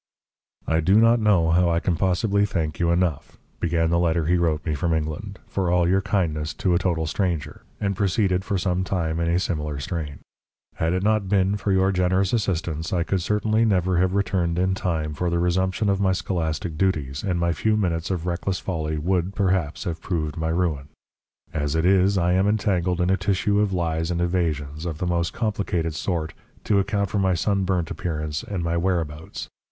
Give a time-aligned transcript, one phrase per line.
[0.65, 4.35] "I do not know how I can possibly thank you enough," began the letter he
[4.35, 8.57] wrote me from England, "for all your kindness to a total stranger," and proceeded for
[8.57, 10.17] some time in a similar strain.
[10.77, 14.73] "Had it not been for your generous assistance, I could certainly never have returned in
[14.73, 18.97] time for the resumption of my scholastic duties, and my few minutes of reckless folly
[18.97, 20.87] would, perhaps, have proved my ruin.
[21.53, 25.05] As it is, I am entangled in a tissue of lies and evasions, of the
[25.05, 26.33] most complicated sort,
[26.63, 29.47] to account for my sunburnt appearance and my whereabouts.